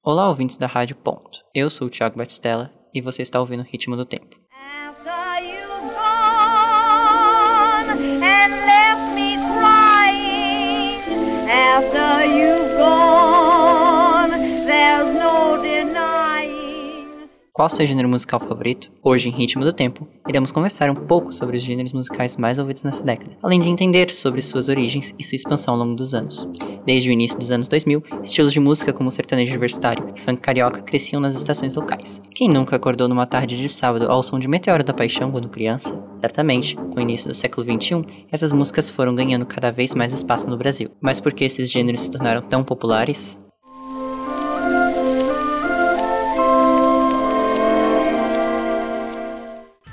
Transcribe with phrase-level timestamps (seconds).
[0.00, 1.40] Olá, ouvintes da Rádio Ponto.
[1.52, 4.36] Eu sou o Thiago Batistella e você está ouvindo o Ritmo do Tempo.
[17.58, 18.88] Qual seu gênero musical favorito?
[19.02, 22.84] Hoje, em Ritmo do Tempo, iremos conversar um pouco sobre os gêneros musicais mais ouvidos
[22.84, 26.48] nessa década, além de entender sobre suas origens e sua expansão ao longo dos anos.
[26.86, 30.82] Desde o início dos anos 2000, estilos de música como sertanejo universitário e funk carioca
[30.82, 32.22] cresciam nas estações locais.
[32.32, 36.00] Quem nunca acordou numa tarde de sábado ao som de Meteoro da Paixão quando criança?
[36.14, 40.48] Certamente, com o início do século XXI, essas músicas foram ganhando cada vez mais espaço
[40.48, 40.90] no Brasil.
[41.00, 43.36] Mas por que esses gêneros se tornaram tão populares?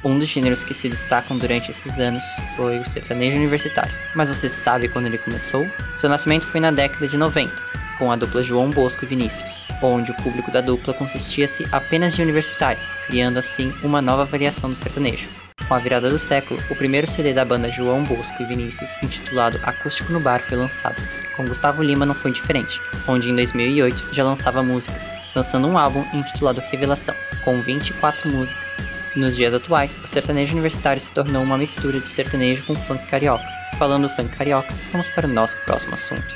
[0.06, 2.24] Um dos gêneros que se destacam durante esses anos
[2.56, 3.92] foi o sertanejo universitário.
[4.14, 5.68] Mas você sabe quando ele começou?
[5.96, 7.52] Seu nascimento foi na década de 90,
[7.98, 12.22] com a dupla João Bosco e Vinícius, onde o público da dupla consistia-se apenas de
[12.22, 15.28] universitários, criando assim uma nova variação do sertanejo.
[15.68, 19.60] Com a virada do século, o primeiro CD da banda João Bosco e Vinícius, intitulado
[19.64, 21.02] Acústico no Bar, foi lançado.
[21.36, 26.06] Com Gustavo Lima não foi diferente, onde em 2008 já lançava músicas, lançando um álbum
[26.14, 28.95] intitulado Revelação, com 24 músicas.
[29.16, 33.46] Nos dias atuais, o sertanejo universitário se tornou uma mistura de sertanejo com funk carioca.
[33.80, 36.36] Falando funk carioca, vamos para o nosso próximo assunto.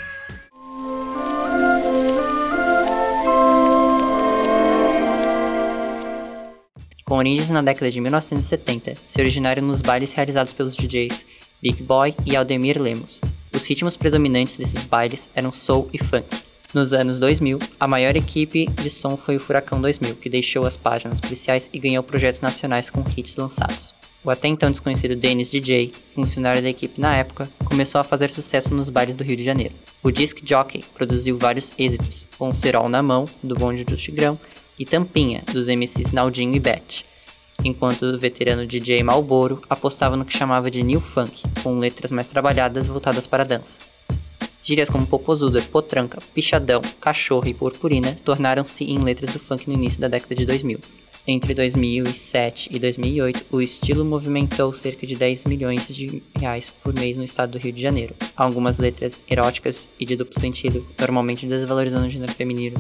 [7.03, 11.25] Com origens na década de 1970, se originaram nos bailes realizados pelos DJs
[11.61, 13.19] Big Boy e Aldemir Lemos.
[13.53, 16.48] Os ritmos predominantes desses bailes eram soul e funk.
[16.72, 20.78] Nos anos 2000, a maior equipe de som foi o Furacão 2000, que deixou as
[20.78, 23.95] páginas policiais e ganhou projetos nacionais com hits lançados.
[24.23, 28.75] O até então desconhecido Dennis DJ, funcionário da equipe na época, começou a fazer sucesso
[28.75, 29.73] nos bares do Rio de Janeiro.
[30.03, 34.40] O Disc Jockey produziu vários êxitos, com Serol na mão, do Bonde do Tigrão,
[34.78, 37.03] e Tampinha, dos MCs Naldinho e Beth,
[37.64, 42.28] enquanto o veterano DJ Malboro apostava no que chamava de New Funk, com letras mais
[42.28, 43.80] trabalhadas voltadas para a dança.
[44.69, 50.00] Gírias como popozuda, potranca, pichadão, cachorro e purpurina tornaram-se em letras do funk no início
[50.00, 50.80] da década de 2000.
[51.25, 57.18] Entre 2007 e 2008, o estilo movimentou cerca de 10 milhões de reais por mês
[57.18, 58.13] no estado do Rio de Janeiro.
[58.38, 62.80] Algumas letras eróticas e de duplo sentido, normalmente desvalorizando o gênero feminino,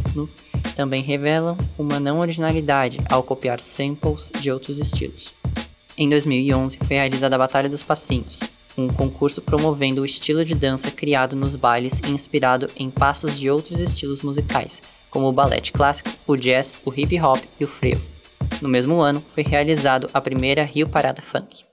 [0.75, 5.33] também revelam uma não originalidade ao copiar samples de outros estilos.
[5.97, 8.41] Em 2011, foi realizada a Batalha dos Passinhos,
[8.83, 13.49] um concurso promovendo o estilo de dança criado nos bailes e inspirado em passos de
[13.49, 18.05] outros estilos musicais, como o ballet clássico, o jazz, o hip hop e o frevo.
[18.61, 21.63] No mesmo ano, foi realizado a primeira Rio Parada Funk.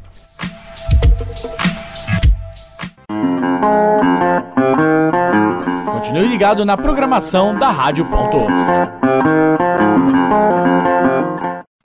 [5.92, 8.72] Continue ligado na programação da Rádio.UFSC.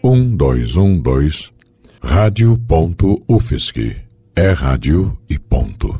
[0.04, 1.50] Um, dois, um, dois.
[2.00, 4.05] Rádio.UFSC.
[4.38, 5.98] É rádio e ponto.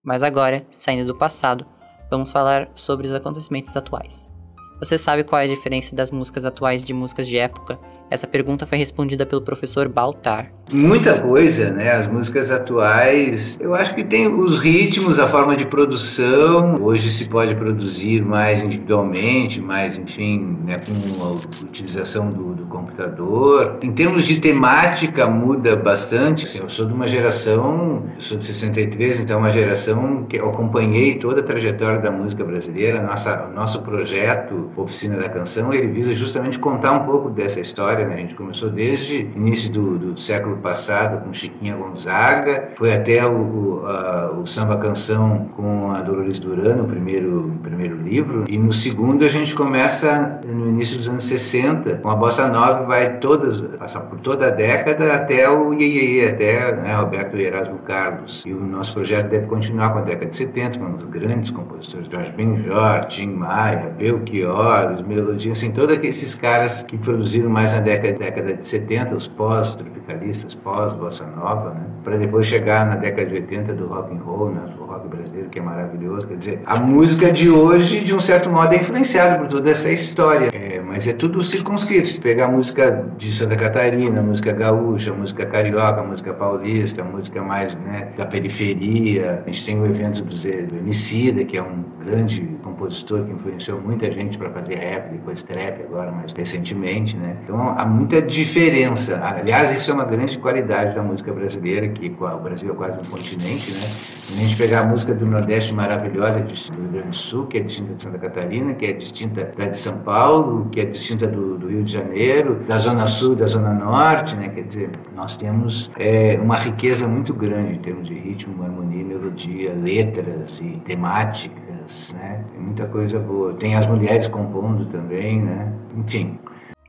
[0.00, 1.66] Mas agora, saindo do passado,
[2.08, 4.30] vamos falar sobre os acontecimentos atuais.
[4.78, 7.76] Você sabe qual é a diferença das músicas atuais de músicas de época?
[8.12, 10.52] Essa pergunta foi respondida pelo professor Baltar.
[10.70, 11.92] Muita coisa, né?
[11.92, 16.76] As músicas atuais, eu acho que tem os ritmos, a forma de produção.
[16.80, 21.32] Hoje se pode produzir mais individualmente, mais, enfim, né, com a
[21.66, 23.78] utilização do, do computador.
[23.82, 26.46] Em termos de temática, muda bastante.
[26.46, 31.16] Assim, eu sou de uma geração, sou de 63, então uma geração que eu acompanhei
[31.16, 33.02] toda a trajetória da música brasileira.
[33.02, 38.01] Nossa, nosso projeto Oficina da Canção, ele visa justamente contar um pouco dessa história.
[38.04, 38.14] Né?
[38.14, 43.32] A gente começou desde início do, do século passado com Chiquinha Gonzaga, foi até o,
[43.32, 48.44] o, a, o samba canção com a Dolores Duran, o primeiro, primeiro livro.
[48.48, 52.84] E no segundo a gente começa no início dos anos 60, com a bossa nova
[52.84, 58.44] vai todas, passar por toda a década até o Iê, até né, Roberto Erasmo Carlos.
[58.46, 62.08] E o nosso projeto deve continuar com a década de 70, com os grandes compositores,
[62.10, 67.80] Jorge Benjor, Tim Maia, Belchior, os Melodias, assim, todos esses caras que produziram mais na
[67.80, 71.86] década, década de 70, os pós-tropicalistas, pós-bossa nova, né?
[72.04, 74.62] para depois chegar na década de 80 do rock and roll, né?
[75.08, 76.26] Brasileiro, que é maravilhoso.
[76.26, 79.90] Quer dizer, a música de hoje, de um certo modo, é influenciada por toda essa
[79.90, 80.50] história.
[80.52, 82.06] É, mas é tudo circunscrito.
[82.06, 88.10] Se pegar música de Santa Catarina, música gaúcha, música carioca, música paulista, música mais né,
[88.14, 89.42] da periferia.
[89.46, 93.32] A gente tem o evento do, Zé, do Emicida, que é um grande compositor que
[93.32, 97.36] influenciou muita gente para fazer rap, depois trap agora, mais recentemente, né?
[97.42, 99.18] Então há muita diferença.
[99.22, 103.10] Aliás, isso é uma grande qualidade da música brasileira, que o Brasil é quase um
[103.10, 104.12] continente, né?
[104.22, 107.58] Se a gente pegar a música do Nordeste maravilhosa do Rio Grande do Sul, que
[107.58, 111.26] é distinta de Santa Catarina, que é distinta da de São Paulo, que é distinta
[111.26, 114.48] do, do Rio de Janeiro, da Zona Sul, da Zona Norte, né?
[114.48, 119.74] Quer dizer, nós temos é, uma riqueza muito grande em termos de ritmo, harmonia, melodia,
[119.74, 122.44] letras e temáticas, né?
[122.52, 123.54] Tem muita coisa boa.
[123.54, 125.72] Tem as mulheres compondo também, né?
[125.96, 126.38] Enfim.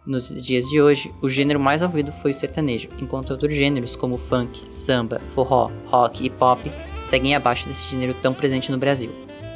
[0.05, 4.17] Nos dias de hoje, o gênero mais ouvido foi o sertanejo, enquanto outros gêneros como
[4.17, 6.69] funk, samba, forró, rock e pop
[7.03, 9.11] seguem abaixo desse gênero tão presente no Brasil.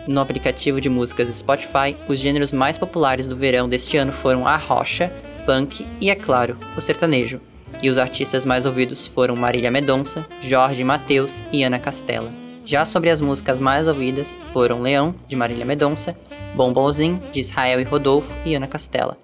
[0.07, 4.55] No aplicativo de músicas Spotify, os gêneros mais populares do verão deste ano foram a
[4.55, 5.11] rocha,
[5.45, 7.41] funk e, é claro, o sertanejo.
[7.81, 12.31] E os artistas mais ouvidos foram Marília Medonça, Jorge Mateus e Ana Castela.
[12.63, 16.17] Já sobre as músicas mais ouvidas foram Leão, de Marília Medonça,
[16.55, 19.17] Bombonzinho, de Israel e Rodolfo e Ana Castela.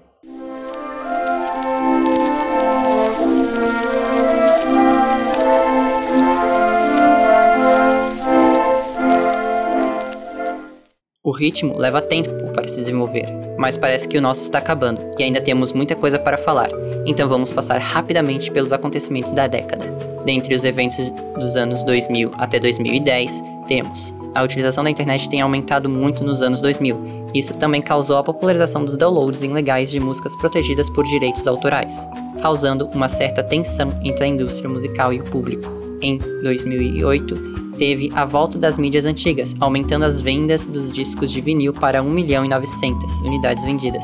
[11.26, 13.26] O ritmo leva tempo para se desenvolver,
[13.58, 16.70] mas parece que o nosso está acabando e ainda temos muita coisa para falar,
[17.06, 19.86] então vamos passar rapidamente pelos acontecimentos da década.
[20.26, 21.10] Dentre os eventos
[21.40, 26.60] dos anos 2000 até 2010, temos a utilização da internet tem aumentado muito nos anos
[26.60, 27.30] 2000.
[27.34, 32.06] Isso também causou a popularização dos downloads ilegais de músicas protegidas por direitos autorais,
[32.42, 35.93] causando uma certa tensão entre a indústria musical e o público.
[36.04, 41.74] Em 2008, teve a volta das mídias antigas, aumentando as vendas dos discos de vinil
[41.74, 44.04] para 1 milhão e 900 unidades vendidas.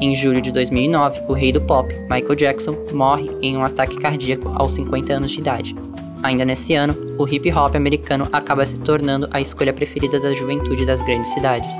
[0.00, 4.50] Em julho de 2009, o rei do pop, Michael Jackson, morre em um ataque cardíaco
[4.54, 5.76] aos 50 anos de idade.
[6.22, 10.86] Ainda nesse ano, o hip hop americano acaba se tornando a escolha preferida da juventude
[10.86, 11.70] das grandes cidades.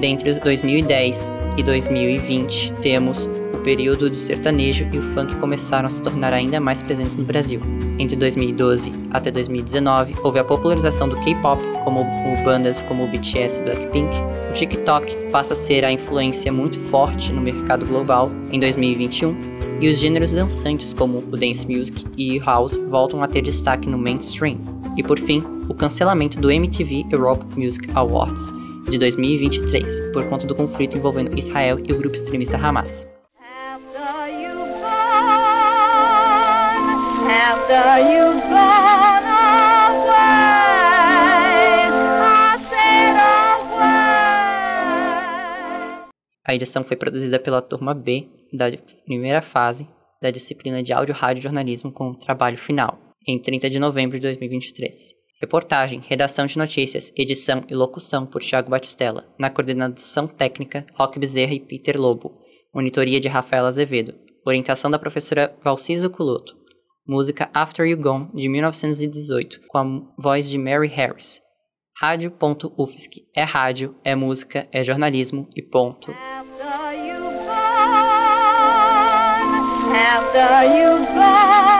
[0.00, 3.28] Dentre os 2010 e 2020, temos
[3.64, 7.60] período do sertanejo e o funk começaram a se tornar ainda mais presentes no Brasil.
[7.98, 12.04] Entre 2012 até 2019, houve a popularização do K-pop, como
[12.44, 14.14] bandas como o BTS e Blackpink.
[14.50, 19.88] O TikTok passa a ser a influência muito forte no mercado global em 2021, e
[19.88, 24.58] os gêneros dançantes como o dance music e house voltam a ter destaque no mainstream.
[24.96, 28.52] E por fim, o cancelamento do MTV Europe Music Awards
[28.88, 33.13] de 2023 por conta do conflito envolvendo Israel e o grupo extremista Hamas.
[46.46, 48.66] A edição foi produzida pela turma B da
[49.06, 49.88] primeira fase
[50.20, 55.14] da disciplina de áudio, rádio jornalismo com trabalho final, em 30 de novembro de 2023.
[55.40, 61.54] Reportagem, redação de notícias, edição e locução por Thiago Batistella, na coordenação técnica Roque Bezerra
[61.54, 62.40] e Peter Lobo,
[62.74, 64.14] monitoria de Rafael Azevedo,
[64.46, 66.63] orientação da professora Valciso Culoto,
[67.06, 69.84] música After You Gone, de 1918, com a
[70.22, 71.40] voz de Mary Harris.
[72.00, 76.10] Rádio.UFSC é rádio, é música, é jornalismo e ponto.
[76.10, 77.84] After you've gone,
[79.94, 81.73] after you've gone.